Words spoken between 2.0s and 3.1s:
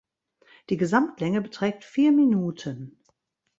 Minuten.